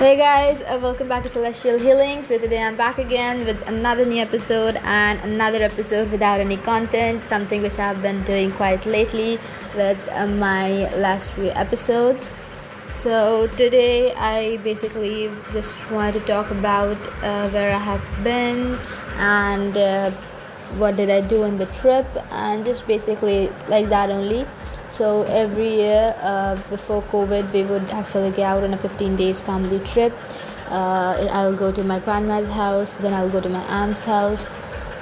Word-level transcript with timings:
Hey 0.00 0.16
guys, 0.16 0.62
uh, 0.62 0.78
welcome 0.80 1.08
back 1.08 1.24
to 1.24 1.28
Celestial 1.28 1.78
Healing. 1.78 2.24
So 2.24 2.38
today 2.38 2.62
I'm 2.62 2.74
back 2.74 2.96
again 2.96 3.44
with 3.44 3.60
another 3.68 4.06
new 4.06 4.22
episode 4.22 4.76
and 4.76 5.20
another 5.20 5.62
episode 5.62 6.10
without 6.10 6.40
any 6.40 6.56
content, 6.56 7.28
something 7.28 7.60
which 7.60 7.78
I've 7.78 8.00
been 8.00 8.24
doing 8.24 8.50
quite 8.52 8.86
lately 8.86 9.38
with 9.74 9.98
uh, 10.12 10.26
my 10.26 10.88
last 10.96 11.32
few 11.32 11.50
episodes. 11.50 12.30
So 12.90 13.46
today 13.58 14.14
I 14.14 14.56
basically 14.64 15.30
just 15.52 15.74
wanted 15.90 16.14
to 16.14 16.20
talk 16.20 16.50
about 16.50 16.96
uh, 17.22 17.50
where 17.50 17.74
I 17.74 17.78
have 17.78 18.24
been 18.24 18.78
and 19.18 19.76
uh, 19.76 20.10
what 20.78 20.96
did 20.96 21.10
I 21.10 21.20
do 21.20 21.44
on 21.44 21.58
the 21.58 21.66
trip 21.66 22.08
and 22.30 22.64
just 22.64 22.86
basically 22.86 23.50
like 23.68 23.90
that 23.90 24.08
only 24.08 24.46
so 24.90 25.22
every 25.22 25.74
year 25.76 26.14
uh, 26.18 26.56
before 26.68 27.02
covid 27.02 27.52
we 27.52 27.62
would 27.62 27.88
actually 27.90 28.30
go 28.30 28.42
out 28.42 28.64
on 28.64 28.74
a 28.74 28.78
15 28.78 29.16
days 29.16 29.40
family 29.40 29.78
trip. 29.80 30.12
Uh, 30.68 31.26
i'll 31.32 31.56
go 31.56 31.72
to 31.72 31.82
my 31.82 31.98
grandma's 31.98 32.46
house 32.48 32.92
then 33.00 33.12
i'll 33.12 33.30
go 33.30 33.40
to 33.40 33.48
my 33.48 33.62
aunt's 33.80 34.02
house. 34.02 34.46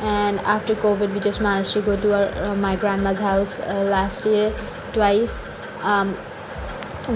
And 0.01 0.39
after 0.41 0.75
covid 0.77 1.13
we 1.13 1.21
just 1.21 1.41
managed 1.41 1.73
to 1.73 1.83
go 1.83 1.97
to 1.97 2.15
our, 2.15 2.45
uh, 2.45 2.55
my 2.55 2.77
grandma's 2.77 3.19
house 3.19 3.59
uh, 3.59 3.83
last 3.83 4.25
year 4.25 4.55
twice. 4.93 5.45
Um, 5.83 6.17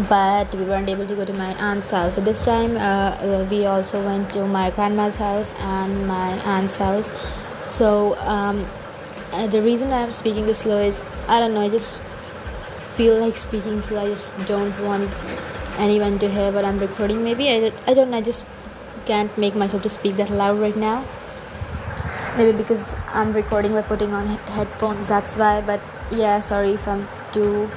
but 0.08 0.54
we 0.54 0.64
weren't 0.64 0.88
able 0.88 1.06
to 1.06 1.14
go 1.14 1.24
to 1.24 1.34
my 1.34 1.54
aunt's 1.54 1.90
house. 1.90 2.14
So 2.14 2.22
this 2.22 2.44
time 2.44 2.76
uh, 2.76 2.80
uh, 2.80 3.46
we 3.50 3.66
also 3.66 4.02
went 4.04 4.32
to 4.32 4.46
my 4.46 4.70
grandma's 4.70 5.16
house 5.16 5.52
and 5.58 6.06
my 6.08 6.30
aunt's 6.44 6.76
house. 6.76 7.12
So 7.66 8.16
um, 8.18 8.66
the 9.32 9.62
reason 9.62 9.92
i'm 9.92 10.12
speaking 10.12 10.44
this 10.44 10.58
slow 10.58 10.82
is 10.82 11.04
i 11.26 11.40
don't 11.40 11.54
know 11.54 11.62
i 11.62 11.68
just 11.68 11.98
feel 12.96 13.18
like 13.18 13.36
speaking 13.36 13.80
so 13.80 13.98
I 13.98 14.06
just 14.08 14.36
don't 14.46 14.78
want 14.82 15.10
anyone 15.78 16.18
to 16.18 16.30
hear 16.30 16.52
what 16.52 16.64
I'm 16.64 16.78
recording. 16.78 17.22
Maybe 17.24 17.48
I, 17.48 17.72
I 17.86 17.94
don't 17.94 18.14
I 18.14 18.20
just 18.20 18.46
can't 19.06 19.36
make 19.36 19.54
myself 19.54 19.82
to 19.84 19.88
speak 19.88 20.16
that 20.16 20.30
loud 20.30 20.60
right 20.60 20.76
now. 20.76 21.04
Maybe 22.36 22.56
because 22.56 22.94
I'm 23.08 23.32
recording 23.32 23.72
by 23.72 23.82
putting 23.82 24.12
on 24.14 24.26
headphones, 24.26 25.06
that's 25.06 25.36
why. 25.36 25.60
But 25.60 25.80
yeah, 26.10 26.40
sorry 26.40 26.72
if 26.72 26.86
I'm 26.88 27.08
too 27.32 27.70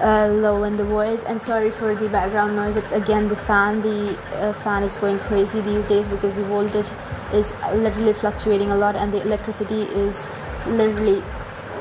uh, 0.00 0.28
low 0.28 0.64
in 0.64 0.76
the 0.76 0.84
voice 0.84 1.22
and 1.24 1.40
sorry 1.40 1.70
for 1.70 1.94
the 1.94 2.08
background 2.08 2.56
noise 2.56 2.76
it's 2.76 2.92
again 2.92 3.28
the 3.28 3.36
fan 3.36 3.80
the 3.80 4.18
uh, 4.32 4.52
fan 4.52 4.82
is 4.82 4.96
going 4.96 5.18
crazy 5.20 5.60
these 5.60 5.86
days 5.86 6.06
because 6.08 6.34
the 6.34 6.44
voltage 6.44 6.90
is 7.32 7.52
literally 7.72 8.12
fluctuating 8.12 8.70
a 8.70 8.76
lot 8.76 8.96
and 8.96 9.12
the 9.12 9.22
electricity 9.22 9.82
is 9.82 10.26
literally 10.66 11.22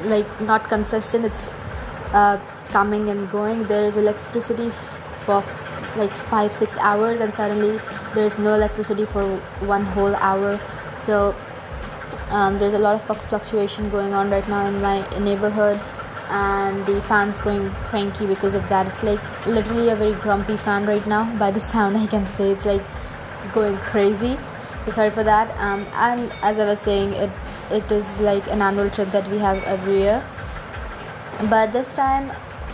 like 0.03 0.42
not 0.42 0.70
consistent 0.70 1.25
it's 1.25 1.49
uh, 2.14 2.38
coming 2.69 3.09
and 3.09 3.30
going 3.30 3.64
there 3.67 3.86
is 3.86 3.97
electricity 3.97 4.69
for 5.25 5.44
like 5.97 6.11
five 6.11 6.52
six 6.52 6.75
hours 6.78 7.20
and 7.20 7.33
suddenly 7.33 7.80
there's 8.14 8.38
no 8.39 8.53
electricity 8.53 9.05
for 9.05 9.23
one 9.73 9.86
whole 9.86 10.16
hour. 10.16 10.59
So 10.97 11.36
um, 12.30 12.58
there's 12.59 12.73
a 12.73 12.80
lot 12.80 13.09
of 13.09 13.22
fluctuation 13.30 13.89
going 13.89 14.14
on 14.14 14.30
right 14.30 14.47
now 14.47 14.66
in 14.66 14.81
my 14.81 15.08
neighborhood 15.20 15.80
and 16.30 16.86
the 16.86 17.02
fan's 17.03 17.39
going 17.42 17.70
cranky 17.89 18.25
because 18.25 18.53
of 18.53 18.67
that. 18.70 18.88
It's 18.88 19.03
like 19.03 19.22
literally 19.45 19.89
a 19.89 19.95
very 19.95 20.14
grumpy 20.16 20.58
fan 20.58 20.86
right 20.86 21.05
now 21.05 21.25
by 21.38 21.52
the 21.52 21.59
sound 21.59 21.98
i 21.98 22.08
can 22.08 22.25
say. 22.25 22.52
It's 22.52 22.66
like 22.66 22.83
going 23.53 23.77
crazy. 23.77 24.38
So 24.86 24.92
sorry 24.92 25.11
for 25.11 25.23
that. 25.23 25.55
Um, 25.58 25.86
and 25.94 26.31
as 26.42 26.58
i 26.59 26.66
was 26.66 26.80
saying 26.80 27.14
it 27.14 27.31
it 27.72 27.92
is 27.92 28.08
like 28.20 28.48
an 28.52 28.61
annual 28.61 28.89
trip 28.89 29.11
that 29.11 29.27
we 29.30 29.38
have 29.38 29.64
every 29.64 30.00
year. 30.00 30.23
But 31.50 31.73
this 31.73 31.94
time 31.94 32.31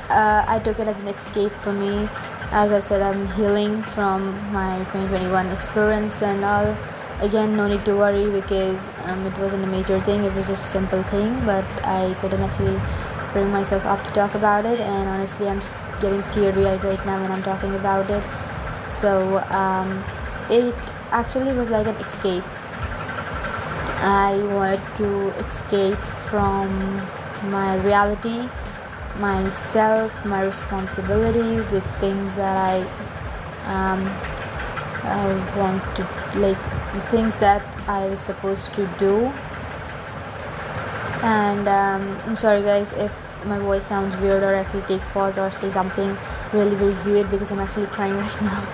uh, 0.09 0.43
I 0.47 0.59
took 0.59 0.79
it 0.79 0.87
as 0.87 1.01
an 1.01 1.07
escape 1.07 1.51
for 1.53 1.73
me. 1.73 2.09
As 2.51 2.71
I 2.71 2.79
said, 2.79 3.01
I'm 3.01 3.27
healing 3.33 3.83
from 3.83 4.33
my 4.51 4.79
2021 4.91 5.47
experience 5.51 6.21
and 6.21 6.43
all. 6.43 6.75
Again, 7.21 7.55
no 7.55 7.67
need 7.67 7.83
to 7.85 7.95
worry 7.95 8.29
because 8.29 8.87
um, 9.03 9.25
it 9.25 9.37
wasn't 9.37 9.63
a 9.63 9.67
major 9.67 9.99
thing, 10.01 10.23
it 10.23 10.33
was 10.33 10.47
just 10.47 10.63
a 10.63 10.67
simple 10.67 11.03
thing, 11.03 11.33
but 11.45 11.65
I 11.85 12.15
couldn't 12.21 12.41
actually 12.41 12.79
bring 13.33 13.51
myself 13.51 13.85
up 13.85 14.03
to 14.05 14.11
talk 14.11 14.35
about 14.35 14.65
it. 14.65 14.79
And 14.79 15.09
honestly, 15.09 15.47
I'm 15.47 15.61
getting 15.99 16.23
teary 16.31 16.65
eyed 16.65 16.83
right 16.83 17.05
now 17.05 17.21
when 17.21 17.31
I'm 17.31 17.43
talking 17.43 17.75
about 17.75 18.09
it. 18.09 18.23
So, 18.87 19.39
um, 19.49 20.03
it 20.49 20.73
actually 21.11 21.53
was 21.53 21.69
like 21.69 21.87
an 21.87 21.95
escape. 21.97 22.43
I 24.01 24.41
wanted 24.53 24.81
to 24.97 25.29
escape 25.45 25.97
from 26.29 26.97
my 27.51 27.75
reality, 27.83 28.47
myself, 29.17 30.13
my 30.25 30.43
responsibilities, 30.43 31.65
the 31.67 31.81
things 31.99 32.35
that 32.35 32.57
I 32.57 32.81
um, 33.65 34.05
uh, 35.03 35.55
want 35.57 35.83
to 35.95 36.03
like, 36.39 36.61
the 36.93 37.01
things 37.09 37.35
that 37.37 37.63
I 37.87 38.07
was 38.07 38.21
supposed 38.21 38.73
to 38.73 38.85
do. 38.99 39.31
And 41.21 41.67
um, 41.67 42.17
I'm 42.25 42.37
sorry, 42.37 42.61
guys, 42.61 42.91
if 42.93 43.13
my 43.45 43.59
voice 43.59 43.85
sounds 43.85 44.15
weird 44.17 44.43
or 44.43 44.53
actually 44.55 44.81
take 44.83 45.01
pause 45.13 45.37
or 45.37 45.51
say 45.51 45.71
something 45.71 46.17
really 46.53 46.75
it 47.19 47.29
because 47.29 47.51
I'm 47.51 47.59
actually 47.59 47.87
crying 47.87 48.15
right 48.17 48.41
now. 48.41 48.67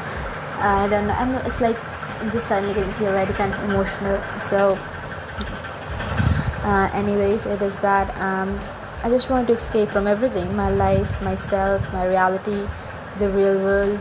I 0.57 0.87
don't 0.89 1.07
know. 1.07 1.13
I'm. 1.13 1.35
It's 1.45 1.61
like 1.61 1.77
I'm 2.21 2.31
just 2.31 2.47
suddenly 2.47 2.73
getting 2.73 2.93
teary-eyed, 2.95 3.27
kind 3.35 3.53
of 3.53 3.63
emotional. 3.69 4.21
So 4.41 4.77
uh, 6.65 6.89
anyways 6.93 7.45
it 7.45 7.61
is 7.61 7.77
that 7.79 8.17
um, 8.19 8.59
i 9.05 9.09
just 9.09 9.29
want 9.29 9.47
to 9.47 9.53
escape 9.53 9.89
from 9.91 10.07
everything 10.07 10.55
my 10.55 10.69
life 10.69 11.21
myself 11.21 11.91
my 11.93 12.05
reality 12.05 12.67
the 13.19 13.29
real 13.29 13.57
world 13.61 13.99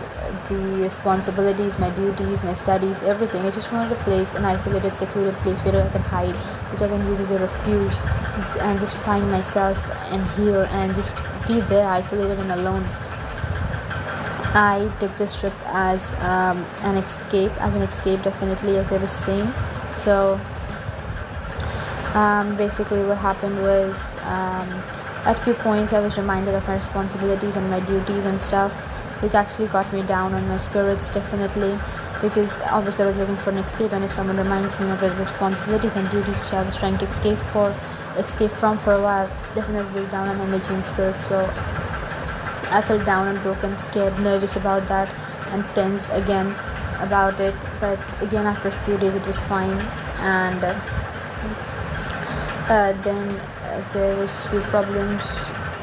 the 0.48 0.56
responsibilities 0.82 1.78
my 1.78 1.91
duties 1.91 2.42
my 2.42 2.54
studies 2.54 3.03
everything. 3.03 3.43
I 3.43 3.50
just 3.50 3.70
wanted 3.72 3.93
a 3.93 4.03
place 4.03 4.32
an 4.32 4.44
isolated 4.44 4.94
secluded 4.94 5.34
place 5.37 5.60
where 5.60 5.87
i 5.87 5.88
can 5.88 6.03
hide 6.03 6.34
which 6.72 6.82
i 6.82 6.88
can 6.88 7.04
use 7.06 7.20
as 7.20 7.31
a 7.31 7.38
refuge 7.38 7.94
and 8.60 8.81
just 8.81 8.97
find 8.98 9.31
myself 9.31 9.78
and 10.12 10.26
heal 10.37 10.62
and 10.62 10.94
just 10.97 11.16
be 11.47 11.60
there 11.60 11.88
isolated 11.88 12.38
and 12.38 12.50
alone. 12.53 12.84
I 14.56 14.91
took 14.98 15.16
this 15.16 15.38
trip 15.38 15.53
as 15.66 16.12
um, 16.14 16.64
an 16.82 16.97
escape 16.97 17.53
as 17.60 17.75
an 17.75 17.82
escape 17.82 18.22
definitely 18.22 18.78
as 18.78 18.91
i 18.91 18.97
was 18.97 19.12
saying. 19.12 19.53
So 19.94 20.41
um, 22.14 22.56
basically 22.56 23.04
what 23.04 23.19
happened 23.19 23.60
was 23.62 24.03
um, 24.22 24.82
at 25.25 25.39
few 25.39 25.55
points 25.55 25.93
i 25.93 26.01
was 26.01 26.19
reminded 26.19 26.55
of 26.55 26.67
my 26.67 26.75
responsibilities 26.75 27.57
and 27.57 27.69
my 27.71 27.81
duties 27.81 28.25
and 28.25 28.41
stuff 28.41 28.73
which 29.23 29.35
actually 29.35 29.67
got 29.69 29.91
me 29.93 30.03
down 30.03 30.35
on 30.35 30.47
my 30.49 30.59
spirits 30.59 31.09
definitely 31.09 31.79
because 32.21 32.59
obviously 32.79 33.05
i 33.05 33.09
was 33.09 33.17
looking 33.17 33.37
for 33.37 33.51
an 33.51 33.59
escape 33.59 33.93
and 33.93 34.05
if 34.05 34.12
someone 34.12 34.37
reminds 34.37 34.79
me 34.79 34.91
of 34.91 35.01
the 35.01 35.11
responsibilities 35.17 35.95
and 35.97 36.11
duties 36.11 36.39
which 36.41 36.53
i 36.53 36.62
was 36.62 36.77
trying 36.77 36.99
to 36.99 37.07
escape 37.07 37.39
for 37.55 37.75
escape 38.19 38.51
from 38.51 38.77
for 38.77 38.93
a 38.93 39.03
while 39.03 39.29
definitely 39.55 40.07
down 40.07 40.29
on 40.29 40.41
energy 40.41 40.75
and 40.75 40.85
spirit 40.85 41.19
so 41.21 41.41
i 42.71 42.83
felt 42.87 43.05
down 43.06 43.29
and 43.29 43.43
broken 43.43 43.77
scared 43.79 44.19
nervous 44.19 44.56
about 44.56 44.87
that 44.89 45.09
and 45.53 45.65
tensed 45.75 46.11
again 46.12 46.55
about 47.01 47.39
it 47.41 47.55
but 47.81 47.99
again 48.23 48.47
after 48.47 48.69
a 48.69 48.73
few 48.73 48.97
days 48.99 49.15
it 49.15 49.27
was 49.27 49.41
fine 49.45 49.79
and 50.19 50.62
uh, 50.62 51.03
uh, 52.69 52.92
then 53.02 53.28
uh, 53.64 53.88
there 53.92 54.16
was 54.16 54.47
few 54.47 54.60
problems 54.60 55.22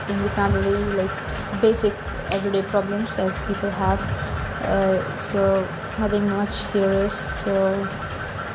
in 0.09 0.21
the 0.23 0.29
family 0.31 0.77
like 0.95 1.11
basic 1.61 1.93
everyday 2.31 2.63
problems 2.63 3.17
as 3.17 3.37
people 3.39 3.69
have. 3.69 4.01
Uh, 4.63 5.17
so 5.17 5.67
nothing 5.99 6.27
much 6.29 6.51
serious. 6.51 7.13
So 7.41 7.87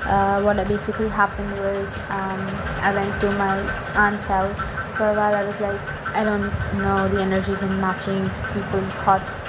uh, 0.04 0.41
what 0.42 0.56
basically 0.69 1.09
happened 1.09 1.50
was 1.59 1.97
um, 2.10 2.41
I 2.82 2.92
went 2.94 3.20
to 3.20 3.31
my 3.32 3.59
aunt's 3.94 4.25
house. 4.25 4.58
For 4.97 5.10
a 5.10 5.14
while 5.14 5.34
I 5.34 5.44
was 5.44 5.61
like 5.61 5.81
I 6.17 6.25
don't 6.25 6.50
know 6.79 7.08
the 7.08 7.20
energy 7.20 7.52
isn't 7.52 7.81
matching 7.81 8.31
people's 8.55 8.93
thoughts 9.05 9.44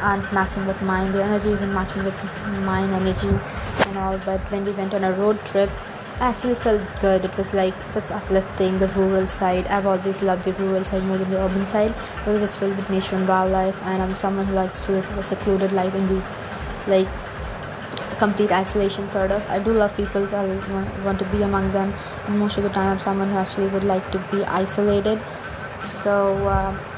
aren't 0.00 0.30
matching 0.32 0.66
with 0.66 0.80
mine. 0.82 1.12
The 1.12 1.22
energy 1.22 1.50
isn't 1.50 1.72
matching 1.72 2.04
with 2.04 2.14
mine 2.64 2.92
energy 2.92 3.28
and 3.86 3.98
all. 3.98 4.18
But 4.18 4.40
when 4.50 4.64
we 4.64 4.72
went 4.72 4.94
on 4.94 5.04
a 5.04 5.12
road 5.12 5.42
trip 5.44 5.70
actually 6.22 6.54
felt 6.54 6.82
good. 7.00 7.24
It 7.24 7.36
was 7.36 7.52
like 7.52 7.74
that's 7.92 8.10
uplifting 8.10 8.78
the 8.78 8.88
rural 8.88 9.26
side. 9.26 9.66
I've 9.66 9.86
always 9.86 10.22
loved 10.22 10.44
the 10.44 10.52
rural 10.54 10.84
side 10.84 11.02
more 11.04 11.18
than 11.18 11.30
the 11.30 11.40
urban 11.40 11.66
side 11.66 11.94
because 12.16 12.42
it's 12.42 12.56
filled 12.56 12.76
with 12.76 12.88
nature 12.90 13.16
and 13.16 13.28
wildlife. 13.28 13.82
And 13.82 14.02
I'm 14.02 14.14
someone 14.16 14.46
who 14.46 14.54
likes 14.54 14.86
to 14.86 14.92
live 14.92 15.18
a 15.18 15.22
secluded 15.22 15.72
life 15.72 15.94
in 15.94 16.06
the 16.06 16.22
like 16.86 17.08
complete 18.18 18.52
isolation 18.52 19.08
sort 19.08 19.32
of. 19.32 19.44
I 19.48 19.58
do 19.58 19.72
love 19.72 19.96
people, 19.96 20.26
so 20.28 20.36
I 20.36 20.46
want, 20.72 21.04
want 21.04 21.18
to 21.18 21.24
be 21.26 21.42
among 21.42 21.72
them. 21.72 21.92
And 22.26 22.38
most 22.38 22.56
of 22.56 22.62
the 22.62 22.70
time, 22.70 22.92
I'm 22.92 23.00
someone 23.00 23.28
who 23.30 23.36
actually 23.36 23.68
would 23.68 23.84
like 23.84 24.10
to 24.12 24.18
be 24.30 24.44
isolated. 24.44 25.20
So. 25.82 26.34
Uh, 26.46 26.88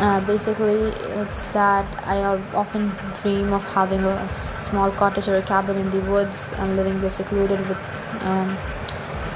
uh, 0.00 0.18
basically, 0.26 0.92
it's 1.20 1.44
that 1.46 1.84
I 2.06 2.22
often 2.54 2.90
dream 3.20 3.52
of 3.52 3.62
having 3.66 4.02
a 4.02 4.49
small 4.60 4.90
cottage 4.92 5.28
or 5.28 5.34
a 5.36 5.42
cabin 5.42 5.76
in 5.76 5.90
the 5.90 6.00
woods 6.10 6.52
and 6.58 6.76
living 6.76 7.00
there 7.00 7.10
secluded 7.10 7.58
with 7.68 7.78
um, 8.22 8.56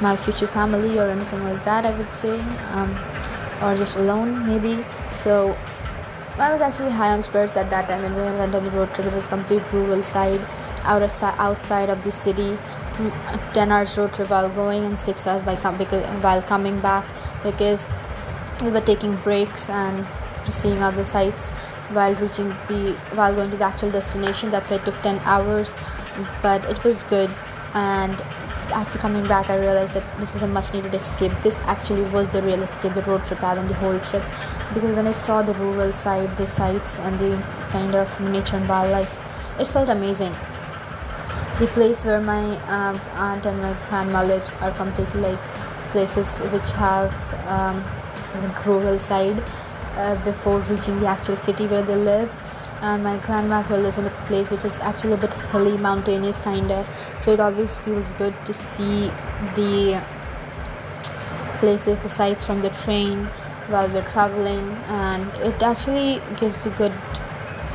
my 0.00 0.16
future 0.16 0.46
family 0.46 0.98
or 0.98 1.08
anything 1.08 1.42
like 1.44 1.62
that, 1.64 1.86
I 1.86 1.96
would 1.96 2.10
say, 2.10 2.40
um, 2.70 2.90
or 3.62 3.76
just 3.76 3.96
alone 3.96 4.46
maybe. 4.46 4.84
So, 5.14 5.56
I 6.36 6.52
was 6.52 6.60
actually 6.60 6.90
high 6.90 7.10
on 7.12 7.22
spirits 7.22 7.56
at 7.56 7.70
that 7.70 7.88
time 7.88 8.02
when 8.02 8.14
we 8.16 8.22
went 8.22 8.54
on 8.54 8.64
the 8.64 8.70
road 8.72 8.92
trip. 8.92 9.06
It 9.06 9.12
was 9.14 9.28
complete 9.28 9.62
rural 9.72 10.02
side, 10.02 10.40
outside 10.82 11.34
outside 11.38 11.88
of 11.90 12.02
the 12.02 12.10
city. 12.10 12.58
Mm, 12.94 13.52
Ten 13.54 13.70
hours 13.70 13.96
road 13.96 14.12
trip 14.14 14.30
while 14.30 14.48
going 14.50 14.84
and 14.84 14.98
six 14.98 15.26
hours 15.28 15.42
by 15.44 15.54
com- 15.54 15.78
because 15.78 16.04
while 16.22 16.42
coming 16.42 16.80
back 16.80 17.04
because 17.44 17.86
we 18.62 18.70
were 18.70 18.80
taking 18.80 19.14
breaks 19.18 19.68
and 19.70 20.04
seeing 20.50 20.82
other 20.82 21.04
sites 21.04 21.50
while 21.90 22.14
reaching 22.16 22.48
the 22.68 22.96
while 23.14 23.34
going 23.34 23.50
to 23.50 23.56
the 23.56 23.64
actual 23.64 23.90
destination. 23.90 24.50
That's 24.50 24.70
why 24.70 24.76
it 24.76 24.84
took 24.84 25.00
ten 25.02 25.18
hours, 25.20 25.74
but 26.42 26.64
it 26.66 26.82
was 26.84 27.02
good 27.04 27.30
and 27.74 28.16
after 28.72 28.98
coming 28.98 29.26
back, 29.26 29.50
I 29.50 29.58
realized 29.58 29.94
that 29.94 30.04
this 30.20 30.32
was 30.32 30.42
a 30.42 30.46
much 30.46 30.72
needed 30.72 30.94
escape. 30.94 31.32
This 31.42 31.56
actually 31.64 32.02
was 32.10 32.28
the 32.30 32.42
real 32.42 32.62
escape, 32.62 32.94
the 32.94 33.02
road 33.02 33.24
trip 33.24 33.42
rather 33.42 33.60
than 33.60 33.68
the 33.68 33.74
whole 33.74 33.98
trip. 34.00 34.22
Because 34.72 34.94
when 34.94 35.06
I 35.06 35.12
saw 35.12 35.42
the 35.42 35.54
rural 35.54 35.92
side, 35.92 36.36
the 36.36 36.48
sights, 36.48 36.98
and 37.00 37.18
the 37.18 37.42
kind 37.70 37.94
of 37.94 38.20
nature 38.20 38.56
and 38.56 38.68
wildlife, 38.68 39.18
it 39.60 39.66
felt 39.66 39.88
amazing. 39.88 40.32
The 41.58 41.68
place 41.68 42.04
where 42.04 42.20
my 42.20 42.56
um, 42.66 43.00
aunt 43.14 43.46
and 43.46 43.60
my 43.60 43.76
grandma 43.88 44.22
lives 44.22 44.52
are 44.60 44.72
completely 44.72 45.20
like 45.20 45.44
places 45.92 46.38
which 46.50 46.72
have 46.72 47.12
um, 47.46 47.84
rural 48.66 48.98
side 48.98 49.40
uh, 49.96 50.22
before 50.24 50.60
reaching 50.60 51.00
the 51.00 51.06
actual 51.06 51.36
city 51.36 51.66
where 51.66 51.82
they 51.82 51.96
live. 51.96 52.32
And 52.82 53.02
my 53.02 53.16
grandma 53.18 53.60
lives 53.68 53.98
in 53.98 54.06
a 54.06 54.10
place 54.26 54.50
which 54.50 54.64
is 54.64 54.78
actually 54.80 55.14
a 55.14 55.16
bit 55.16 55.32
hilly 55.52 55.78
mountainous 55.78 56.38
kind 56.40 56.70
of. 56.70 56.90
So 57.20 57.32
it 57.32 57.40
always 57.40 57.78
feels 57.78 58.10
good 58.12 58.34
to 58.46 58.52
see 58.52 59.10
the 59.54 60.04
places 61.60 61.98
the 62.00 62.10
sights 62.10 62.44
from 62.44 62.60
the 62.60 62.70
train 62.70 63.24
while 63.68 63.88
we're 63.88 64.08
traveling. 64.08 64.68
And 64.88 65.26
it 65.36 65.62
actually 65.62 66.20
gives 66.36 66.66
a 66.66 66.70
good 66.70 66.92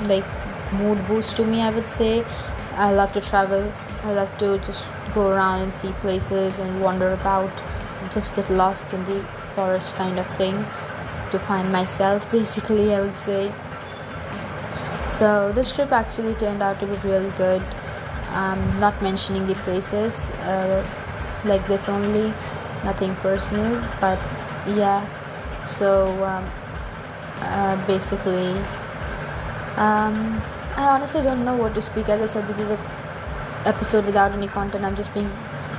like 0.03 0.25
mood 0.73 1.05
boost 1.07 1.35
to 1.37 1.45
me 1.45 1.61
i 1.61 1.71
would 1.71 1.87
say. 1.87 2.23
I 2.73 2.91
love 2.91 3.11
to 3.13 3.21
travel. 3.21 3.73
I 4.03 4.11
love 4.13 4.37
to 4.37 4.59
just 4.59 4.87
go 5.13 5.29
around 5.29 5.61
and 5.61 5.73
see 5.73 5.91
places 5.93 6.59
and 6.59 6.81
wander 6.81 7.11
about 7.11 7.51
just 8.13 8.35
get 8.35 8.49
lost 8.49 8.93
in 8.93 9.03
the 9.05 9.21
forest 9.55 9.93
kind 9.95 10.17
of 10.19 10.27
thing 10.37 10.65
to 11.31 11.39
find 11.39 11.71
myself 11.71 12.31
basically 12.31 12.93
i 12.93 13.01
would 13.01 13.15
say. 13.15 13.53
So 15.09 15.51
this 15.51 15.73
trip 15.73 15.91
actually 15.91 16.35
turned 16.35 16.61
out 16.61 16.79
to 16.79 16.87
be 16.87 16.95
real 17.07 17.29
good. 17.31 17.63
Um, 18.31 18.79
not 18.79 19.01
mentioning 19.01 19.47
the 19.47 19.55
places 19.55 20.13
uh, 20.41 20.85
like 21.43 21.65
this 21.67 21.89
only 21.89 22.31
nothing 22.83 23.15
personal 23.15 23.81
but 23.99 24.19
yeah. 24.67 25.03
So 25.65 26.05
um, 26.23 26.45
uh, 27.41 27.87
basically 27.87 28.51
um, 29.77 30.41
i 30.75 30.85
honestly 30.89 31.21
don't 31.21 31.43
know 31.43 31.55
what 31.55 31.73
to 31.75 31.81
speak. 31.81 32.07
As 32.07 32.21
i 32.21 32.33
said 32.33 32.47
this 32.47 32.59
is 32.59 32.69
a 32.69 32.79
episode 33.65 34.05
without 34.05 34.31
any 34.31 34.47
content. 34.47 34.85
I'm 34.85 34.95
just 34.95 35.13
being 35.13 35.29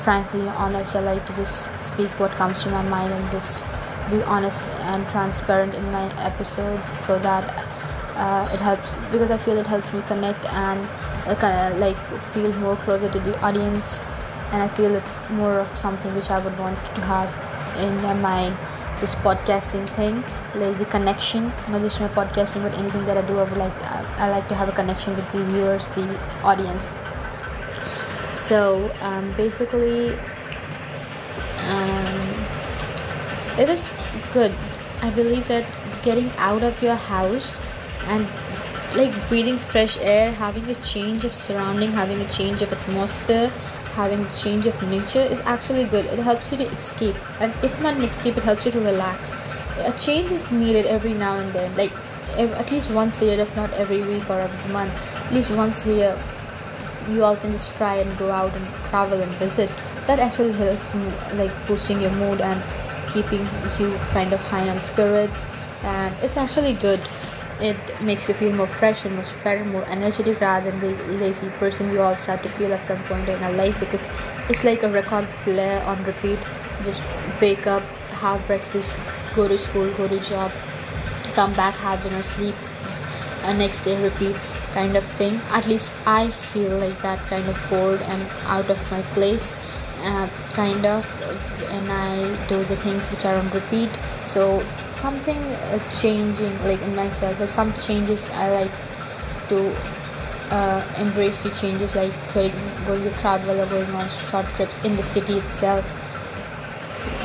frankly 0.04 0.48
honest. 0.48 0.96
I 0.96 1.00
like 1.00 1.24
to 1.26 1.32
just 1.34 1.70
speak 1.80 2.10
what 2.18 2.30
comes 2.32 2.62
to 2.64 2.70
my 2.70 2.82
mind 2.82 3.12
and 3.12 3.30
just 3.30 3.62
be 4.10 4.22
honest 4.24 4.66
and 4.90 5.06
transparent 5.08 5.74
in 5.74 5.84
my 5.90 6.06
episodes 6.18 6.88
so 7.06 7.18
that 7.18 7.44
uh, 8.16 8.48
it 8.52 8.60
helps 8.60 8.94
because 9.10 9.30
I 9.30 9.38
feel 9.38 9.56
it 9.56 9.66
helps 9.66 9.92
me 9.92 10.02
connect 10.02 10.44
and 10.52 10.80
uh, 11.26 11.34
kind 11.36 11.72
of 11.72 11.80
like 11.80 11.96
feel 12.32 12.52
more 12.54 12.76
closer 12.76 13.10
to 13.10 13.20
the 13.20 13.38
audience. 13.40 14.00
And 14.52 14.62
I 14.62 14.68
feel 14.68 14.94
it's 14.94 15.18
more 15.30 15.60
of 15.60 15.76
something 15.76 16.14
which 16.14 16.30
I 16.30 16.38
would 16.44 16.58
want 16.58 16.76
to 16.96 17.00
have 17.02 17.30
in 17.78 17.94
my 18.20 18.52
this 19.00 19.14
podcasting 19.14 19.88
thing 19.90 20.22
like 20.54 20.76
the 20.78 20.84
connection. 20.84 21.52
Not 21.70 21.80
just 21.82 22.00
my 22.00 22.08
podcasting 22.08 22.62
but 22.62 22.76
anything 22.76 23.04
that 23.06 23.16
I 23.16 23.26
do 23.26 23.38
I 23.38 23.44
would 23.44 23.56
like 23.56 23.72
I, 23.84 24.04
I 24.18 24.30
like 24.30 24.48
to 24.48 24.54
have 24.54 24.68
a 24.68 24.72
connection 24.72 25.14
with 25.14 25.30
the 25.32 25.44
viewers 25.44 25.88
the 25.88 26.18
audience. 26.42 26.94
So 28.36 28.92
um, 29.00 29.32
basically 29.36 30.18
um, 31.70 32.09
it 33.60 33.68
was 33.68 33.92
good. 34.32 34.54
I 35.02 35.10
believe 35.10 35.46
that 35.48 35.66
getting 36.02 36.30
out 36.38 36.62
of 36.62 36.82
your 36.82 36.94
house 36.94 37.56
and 38.06 38.26
like 38.96 39.12
breathing 39.28 39.58
fresh 39.58 39.98
air 39.98 40.32
having 40.32 40.68
a 40.70 40.74
change 40.76 41.24
of 41.24 41.32
surrounding 41.32 41.92
having 41.92 42.20
a 42.22 42.28
change 42.28 42.62
of 42.62 42.72
atmosphere 42.72 43.52
having 43.92 44.24
a 44.24 44.32
change 44.32 44.66
of 44.66 44.82
nature 44.88 45.20
is 45.20 45.40
actually 45.40 45.84
good. 45.84 46.06
It 46.06 46.18
helps 46.18 46.50
you 46.50 46.58
to 46.58 46.68
escape. 46.76 47.16
And 47.40 47.52
if 47.62 47.80
not 47.80 47.96
an 47.96 48.02
escape 48.02 48.36
it 48.36 48.44
helps 48.44 48.66
you 48.66 48.72
to 48.72 48.80
relax. 48.80 49.32
A 49.78 49.94
change 49.98 50.30
is 50.30 50.50
needed 50.50 50.86
every 50.86 51.12
now 51.12 51.38
and 51.38 51.52
then 51.52 51.76
like 51.76 51.92
at 52.36 52.70
least 52.70 52.90
once 52.90 53.20
a 53.20 53.26
year 53.26 53.40
if 53.40 53.56
not 53.56 53.72
every 53.74 54.02
week 54.02 54.28
or 54.30 54.40
every 54.40 54.72
month. 54.72 54.92
At 55.16 55.32
least 55.32 55.50
once 55.50 55.84
a 55.86 55.94
year 55.94 56.22
you 57.08 57.24
all 57.24 57.36
can 57.36 57.52
just 57.52 57.74
try 57.76 57.96
and 57.96 58.18
go 58.18 58.30
out 58.30 58.54
and 58.54 58.66
travel 58.86 59.20
and 59.20 59.32
visit. 59.34 59.70
That 60.06 60.20
actually 60.20 60.52
helps 60.52 60.94
like 61.34 61.52
boosting 61.66 62.00
your 62.00 62.12
mood 62.12 62.40
and 62.40 62.62
keeping 63.12 63.46
you 63.78 63.94
kind 64.12 64.32
of 64.32 64.40
high 64.40 64.68
on 64.68 64.80
spirits 64.80 65.44
and 65.82 66.14
it's 66.22 66.36
actually 66.36 66.74
good 66.74 67.00
it 67.60 67.76
makes 68.00 68.28
you 68.28 68.34
feel 68.34 68.52
more 68.52 68.66
fresh 68.66 69.04
and 69.04 69.14
much 69.16 69.32
better, 69.44 69.64
more 69.64 69.84
energetic 69.88 70.40
rather 70.40 70.70
than 70.70 70.80
the 70.80 71.12
lazy 71.18 71.50
person 71.58 71.92
you 71.92 72.00
all 72.00 72.16
start 72.16 72.42
to 72.42 72.48
feel 72.48 72.72
at 72.72 72.84
some 72.86 73.02
point 73.04 73.28
in 73.28 73.42
our 73.42 73.52
life 73.52 73.78
because 73.78 74.00
it's 74.48 74.64
like 74.64 74.82
a 74.82 74.90
record 74.90 75.28
player 75.44 75.80
on 75.80 76.02
repeat. 76.04 76.38
Just 76.84 77.02
wake 77.40 77.66
up, 77.66 77.82
have 78.24 78.44
breakfast, 78.46 78.88
go 79.34 79.46
to 79.46 79.58
school, 79.58 79.92
go 79.94 80.08
to 80.08 80.18
job, 80.20 80.50
come 81.34 81.52
back, 81.52 81.74
have 81.74 82.02
dinner, 82.02 82.22
sleep, 82.22 82.54
and 83.42 83.58
next 83.58 83.80
day 83.80 84.02
repeat 84.02 84.36
kind 84.72 84.96
of 84.96 85.04
thing. 85.18 85.36
At 85.50 85.66
least 85.66 85.92
I 86.06 86.30
feel 86.30 86.78
like 86.78 87.00
that 87.02 87.18
kind 87.28 87.46
of 87.46 87.58
bored 87.68 88.00
and 88.02 88.22
out 88.44 88.70
of 88.70 88.78
my 88.90 89.02
place. 89.14 89.54
Uh, 90.00 90.28
kind 90.52 90.86
of 90.86 91.06
and 91.70 91.92
I 91.92 92.46
do 92.46 92.64
the 92.64 92.76
things 92.76 93.10
which 93.10 93.24
are 93.24 93.36
on 93.36 93.50
repeat. 93.50 93.90
So 94.26 94.62
something 95.00 95.38
uh, 95.38 95.78
changing 96.00 96.52
like 96.62 96.80
in 96.82 96.94
myself 96.94 97.40
like 97.40 97.48
some 97.50 97.72
changes 97.74 98.28
i 98.34 98.50
like 98.50 98.72
to 99.48 99.58
uh, 100.50 100.84
embrace 100.98 101.38
the 101.38 101.50
changes 101.50 101.94
like 101.94 102.12
going, 102.34 102.52
to 102.86 103.10
travel 103.20 103.60
or 103.60 103.66
going 103.66 103.90
on 103.90 104.08
short 104.30 104.44
trips 104.56 104.78
in 104.84 104.96
the 104.96 105.02
city 105.02 105.34
itself 105.34 105.84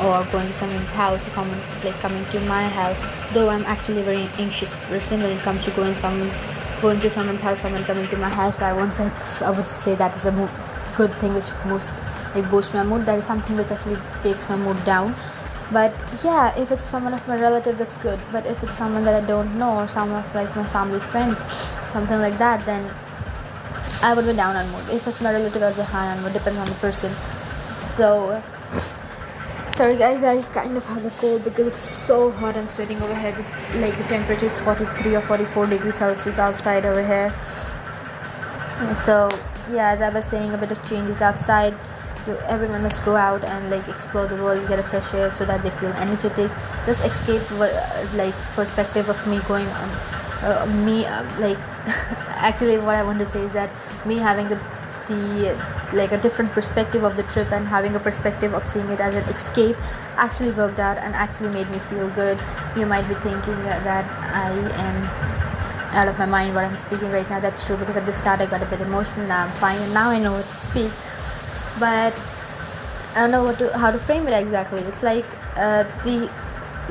or 0.04 0.24
going 0.32 0.48
to 0.48 0.54
someone's 0.54 0.90
house 0.90 1.26
or 1.26 1.30
someone 1.30 1.60
like 1.84 2.00
coming 2.00 2.24
to 2.26 2.40
my 2.42 2.64
house. 2.70 3.02
Though 3.34 3.50
i'm 3.50 3.66
actually 3.66 4.02
a 4.02 4.04
very 4.04 4.30
anxious 4.38 4.74
person 4.88 5.22
when 5.22 5.32
it 5.32 5.42
comes 5.42 5.66
to 5.66 5.72
going 5.72 5.96
someone's 5.96 6.42
going 6.82 7.00
to 7.02 7.10
someone's 7.10 7.42
house 7.42 7.60
someone 7.60 7.84
coming 7.84 8.08
to 8.08 8.18
my 8.18 8.30
house 8.30 8.60
so 8.60 8.66
i 8.66 8.74
won't 8.74 9.00
i 9.00 9.50
would 9.50 9.66
say 9.66 9.96
that 9.96 10.16
is 10.16 10.24
the 10.24 10.32
mo- 10.32 10.50
good 10.96 11.12
thing 11.16 11.34
which 11.34 11.50
most 11.66 11.94
like 12.36 12.50
boosts 12.52 12.74
my 12.74 12.84
mood. 12.84 13.06
That 13.06 13.18
is 13.18 13.26
something 13.26 13.56
which 13.56 13.72
actually 13.72 13.98
takes 14.22 14.50
my 14.50 14.58
mood 14.58 14.84
down. 14.86 15.16
But 15.72 15.94
yeah 16.24 16.56
if 16.60 16.72
it's 16.72 16.84
someone 16.84 17.14
of 17.14 17.28
my 17.28 17.40
relative 17.40 17.78
that's 17.78 17.98
good. 17.98 18.20
But 18.32 18.46
if 18.46 18.62
it's 18.64 18.78
someone 18.78 19.04
that 19.06 19.24
i 19.24 19.26
don't 19.26 19.58
know 19.58 19.78
or 19.78 19.88
someone 19.88 20.20
of 20.24 20.36
like 20.36 20.56
my 20.56 20.68
family 20.68 21.00
friend 21.00 21.36
something 21.92 22.20
like 22.20 22.38
that 22.38 22.64
then 22.66 22.94
i 24.04 24.14
would 24.14 24.26
be 24.26 24.34
down 24.34 24.56
on 24.56 24.70
mood. 24.72 24.84
If 24.92 25.08
it's 25.08 25.22
my 25.22 25.32
relative 25.32 25.64
i 25.64 25.68
would 25.68 25.76
be 25.76 25.82
high 25.84 26.16
on 26.16 26.22
mood. 26.22 26.34
Depends 26.34 26.60
on 26.60 26.68
the 26.68 26.76
person. 26.76 27.10
So 27.96 28.44
sorry 29.76 29.98
guys 29.98 30.24
i 30.24 30.42
kind 30.54 30.78
of 30.78 30.86
have 30.86 31.04
a 31.04 31.10
cold 31.22 31.44
because 31.44 31.68
it's 31.68 31.82
so 31.82 32.32
hot 32.32 32.56
and 32.56 32.70
sweating 32.70 33.02
over 33.02 33.16
here. 33.16 33.36
Like 33.82 33.98
the 33.98 34.04
temperature 34.04 34.46
is 34.46 34.60
43 34.60 35.16
or 35.16 35.22
44 35.22 35.66
degrees 35.66 35.96
celsius 35.96 36.38
outside 36.38 36.86
over 36.86 37.06
here. 37.06 37.34
So 38.94 39.32
yeah 39.72 39.94
as 39.94 40.02
i 40.02 40.10
was 40.10 40.26
saying 40.26 40.54
a 40.54 40.58
bit 40.60 40.72
of 40.72 40.86
changes 40.86 41.22
outside 41.22 41.74
everyone 42.48 42.84
must 42.84 43.04
go 43.06 43.16
out 43.16 43.44
and 43.44 43.70
like 43.70 43.88
explore 43.88 44.28
the 44.28 44.36
world 44.36 44.68
get 44.68 44.80
a 44.80 44.84
fresh 44.84 45.14
air 45.14 45.32
so 45.32 45.46
that 45.46 45.64
they 45.64 45.70
feel 45.72 45.92
energetic. 45.94 46.52
Just 46.86 47.06
escape 47.06 47.42
like 48.16 48.34
perspective 48.56 49.10
of 49.10 49.28
me 49.28 49.40
going 49.48 49.68
on 49.68 49.90
uh, 50.44 50.66
me 50.86 51.06
uh, 51.06 51.24
like 51.40 51.58
actually 52.50 52.78
what 52.78 52.96
i 52.96 53.04
want 53.04 53.20
to 53.20 53.26
say 53.26 53.42
is 53.42 53.52
that 53.54 53.70
me 54.06 54.18
having 54.18 54.48
the 54.50 54.60
the 55.08 55.54
like 55.94 56.12
a 56.12 56.18
different 56.18 56.52
perspective 56.52 57.04
of 57.04 57.16
the 57.16 57.24
trip 57.24 57.52
and 57.52 57.68
having 57.68 57.96
a 57.96 58.00
perspective 58.00 58.54
of 58.54 58.68
seeing 58.68 58.90
it 58.90 59.00
as 59.00 59.16
an 59.16 59.24
escape 59.36 59.78
actually 60.18 60.52
worked 60.52 60.80
out 60.80 60.98
and 60.98 61.14
actually 61.14 61.50
made 61.50 61.70
me 61.70 61.78
feel 61.78 62.10
good. 62.10 62.40
You 62.76 62.88
might 62.88 63.08
be 63.08 63.14
thinking 63.16 63.58
that, 63.70 63.84
that 63.84 64.06
i 64.34 64.50
am 64.50 65.96
out 65.96 66.08
of 66.08 66.18
my 66.18 66.26
mind 66.26 66.56
what 66.56 66.66
i'm 66.66 66.76
speaking 66.76 67.12
right 67.12 67.30
now. 67.30 67.40
That's 67.40 67.64
true 67.66 67.78
because 67.78 67.96
at 67.96 68.06
the 68.08 68.14
start 68.14 68.42
i 68.42 68.48
got 68.48 68.64
a 68.64 68.66
bit 68.66 68.82
emotional. 68.82 69.28
Now 69.28 69.46
i'm 69.46 69.52
fine. 69.52 69.80
And 69.80 69.94
now 69.94 70.10
i 70.10 70.20
know 70.20 70.32
what 70.32 70.46
to 70.46 70.56
speak 70.56 70.92
but 71.80 72.14
I 73.16 73.22
don't 73.22 73.32
know 73.32 73.44
what 73.44 73.58
to 73.60 73.78
how 73.78 73.92
to 73.92 73.98
frame 73.98 74.28
it 74.28 74.34
exactly. 74.34 74.82
It's 74.82 75.04
like 75.04 75.26
uh, 75.56 75.84
the 76.04 76.30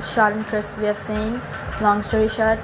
short 0.02 0.32
and 0.32 0.46
crisp 0.46 0.76
way 0.78 0.88
of 0.88 0.98
saying, 0.98 1.40
long 1.80 2.02
story 2.02 2.28
short, 2.28 2.58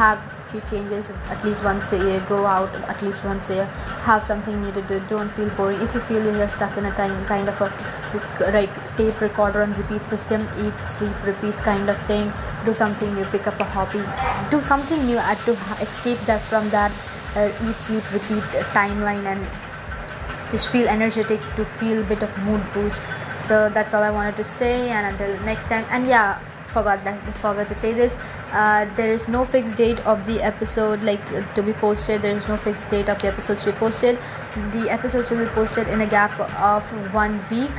have 0.00 0.18
few 0.52 0.60
changes 0.68 1.10
at 1.30 1.42
least 1.44 1.64
once 1.64 1.90
a 1.92 1.98
year 1.98 2.20
go 2.28 2.44
out 2.44 2.74
at 2.92 3.02
least 3.02 3.24
once 3.24 3.48
a 3.48 3.54
year 3.54 3.64
have 4.08 4.22
something 4.22 4.60
new 4.60 4.72
to 4.72 4.82
do. 4.82 5.00
Don't 5.08 5.30
feel 5.30 5.48
boring. 5.50 5.80
If 5.80 5.94
you 5.94 6.00
feel 6.00 6.22
you're 6.36 6.48
stuck 6.48 6.76
in 6.76 6.84
a 6.84 6.94
time 6.94 7.24
kind 7.26 7.48
of 7.48 7.60
a 7.60 7.72
like 8.52 8.70
tape 8.96 9.18
recorder 9.20 9.62
and 9.62 9.76
repeat 9.78 10.06
system 10.06 10.42
eat 10.58 10.74
sleep 10.88 11.14
repeat 11.24 11.54
kind 11.64 11.88
of 11.88 11.98
thing 12.06 12.30
do 12.66 12.74
something 12.74 13.14
new 13.14 13.24
pick 13.26 13.46
up 13.46 13.58
a 13.58 13.64
hobby 13.64 14.02
do 14.50 14.60
something 14.60 15.04
new 15.06 15.16
to 15.16 15.52
escape 15.80 16.18
that 16.26 16.40
from 16.40 16.68
that 16.68 16.92
uh, 17.36 17.48
eat 17.66 17.76
sleep 17.86 18.04
repeat 18.12 18.44
timeline 18.76 19.24
and 19.24 19.71
just 20.52 20.70
feel 20.70 20.88
energetic 20.88 21.40
to 21.56 21.64
feel 21.64 22.02
a 22.02 22.04
bit 22.04 22.22
of 22.22 22.30
mood 22.44 22.62
boost. 22.72 23.02
So 23.44 23.68
that's 23.68 23.92
all 23.92 24.02
i 24.04 24.10
wanted 24.10 24.36
to 24.36 24.44
say 24.44 24.90
and 24.90 25.06
until 25.06 25.44
next 25.44 25.66
time. 25.66 25.84
And 25.90 26.06
yeah 26.06 26.40
forgot 26.72 27.04
that 27.04 27.20
forgot 27.36 27.68
to 27.68 27.74
say 27.74 27.92
this. 27.92 28.16
Uh, 28.52 28.86
there 28.96 29.12
is 29.12 29.28
no 29.28 29.44
fixed 29.44 29.76
date 29.76 29.98
of 30.06 30.24
the 30.26 30.40
episode 30.42 31.02
like 31.02 31.24
to 31.54 31.62
be 31.62 31.72
posted. 31.74 32.22
There 32.22 32.36
is 32.36 32.48
no 32.48 32.56
fixed 32.56 32.88
date 32.90 33.08
of 33.08 33.20
the 33.20 33.28
episodes 33.28 33.64
to 33.64 33.72
be 33.72 33.78
posted. 33.78 34.18
The 34.72 34.88
episodes 34.90 35.30
will 35.30 35.44
be 35.44 35.50
posted 35.50 35.88
in 35.88 36.00
a 36.00 36.06
gap 36.06 36.38
of 36.40 36.82
one 37.14 37.38
week 37.50 37.70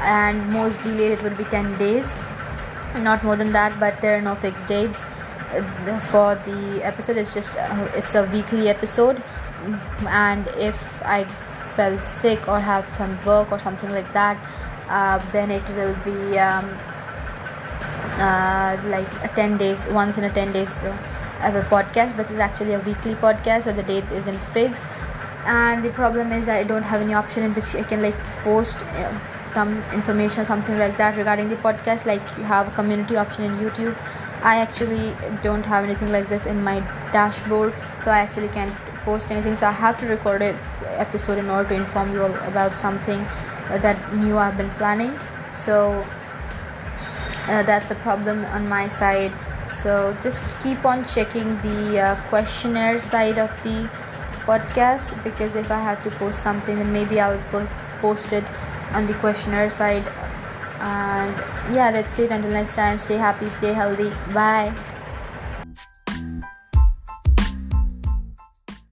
and 0.00 0.50
most 0.50 0.82
delayed 0.82 1.12
it 1.12 1.22
would 1.22 1.36
be 1.36 1.44
10 1.44 1.78
days. 1.78 2.14
Not 3.02 3.22
more 3.22 3.36
than 3.36 3.52
that 3.52 3.78
but 3.78 4.00
there 4.00 4.16
are 4.18 4.22
no 4.22 4.34
fixed 4.34 4.66
dates. 4.66 4.98
Uh, 5.50 5.98
for 6.12 6.34
the 6.44 6.84
episode 6.84 7.16
it's 7.16 7.32
just 7.32 7.54
uh, 7.56 7.90
it's 7.94 8.14
a 8.14 8.24
weekly 8.24 8.68
episode. 8.68 9.22
And 10.08 10.46
if 10.48 10.78
i 11.02 11.26
fell 11.78 11.98
sick 12.00 12.48
or 12.48 12.60
have 12.60 12.94
some 13.00 13.18
work 13.24 13.52
or 13.52 13.58
something 13.58 13.90
like 13.90 14.12
that 14.12 14.36
uh, 14.88 15.18
then 15.32 15.50
it 15.50 15.68
will 15.76 15.94
be 16.04 16.38
um, 16.38 16.64
uh, 18.18 18.76
like 18.86 19.12
a 19.24 19.28
10 19.34 19.56
days 19.58 19.84
once 19.86 20.18
in 20.18 20.24
a 20.24 20.30
10 20.30 20.52
days 20.52 20.70
uh, 20.78 20.96
a 21.42 21.62
podcast 21.70 22.16
but 22.16 22.30
it's 22.30 22.40
actually 22.40 22.74
a 22.74 22.80
weekly 22.80 23.14
podcast 23.14 23.64
so 23.64 23.72
the 23.72 23.82
date 23.82 24.10
isn't 24.12 24.38
fixed. 24.56 24.86
And 25.46 25.84
the 25.84 25.90
problem 25.90 26.32
is 26.32 26.48
i 26.48 26.62
don't 26.62 26.82
have 26.82 27.00
any 27.00 27.14
option 27.14 27.42
in 27.44 27.54
which 27.54 27.74
i 27.74 27.82
can 27.82 28.02
like 28.02 28.18
post 28.44 28.82
uh, 28.82 29.18
some 29.54 29.82
information 29.92 30.42
or 30.42 30.44
something 30.44 30.78
like 30.78 30.96
that 30.98 31.16
regarding 31.16 31.48
the 31.48 31.56
podcast 31.56 32.04
like 32.06 32.20
you 32.36 32.44
have 32.44 32.68
a 32.68 32.70
community 32.72 33.16
option 33.16 33.44
in 33.44 33.56
youtube. 33.58 33.96
I 34.42 34.58
actually 34.58 35.16
don't 35.42 35.64
have 35.64 35.84
anything 35.84 36.12
like 36.12 36.28
this 36.28 36.44
in 36.46 36.62
my 36.62 36.80
dashboard 37.12 37.74
so 38.04 38.10
i 38.10 38.18
actually 38.18 38.48
can't 38.48 38.87
post 39.04 39.30
anything 39.30 39.56
so 39.56 39.66
i 39.66 39.70
have 39.70 39.96
to 39.98 40.06
record 40.06 40.42
an 40.42 40.56
episode 40.84 41.38
in 41.38 41.48
order 41.48 41.68
to 41.68 41.74
inform 41.74 42.12
you 42.12 42.22
all 42.22 42.34
about 42.46 42.74
something 42.74 43.24
that 43.76 44.14
new 44.14 44.38
i've 44.38 44.56
been 44.56 44.70
planning. 44.70 45.18
So 45.52 46.04
uh, 47.48 47.62
that's 47.62 47.90
a 47.90 47.94
problem 47.96 48.44
on 48.46 48.68
my 48.68 48.88
side. 48.88 49.32
So 49.68 50.16
just 50.22 50.58
keep 50.62 50.84
on 50.84 51.04
checking 51.04 51.60
the 51.62 52.00
uh, 52.00 52.28
questionnaire 52.28 53.00
side 53.00 53.38
of 53.38 53.50
the 53.62 53.88
podcast 54.46 55.12
because 55.24 55.54
if 55.54 55.70
i 55.70 55.78
have 55.78 56.02
to 56.02 56.10
post 56.12 56.42
something 56.42 56.78
then 56.78 56.90
maybe 56.90 57.20
i'll 57.20 57.38
post 58.00 58.32
it 58.32 58.44
on 58.92 59.06
the 59.06 59.14
questionnaire 59.14 59.68
side. 59.68 60.06
And 60.80 61.36
yeah 61.74 61.90
that's 61.90 62.18
it. 62.18 62.30
Until 62.30 62.50
next 62.50 62.74
time 62.74 62.98
stay 62.98 63.16
happy 63.16 63.50
stay 63.50 63.74
healthy. 63.74 64.10
Bye 64.32 64.74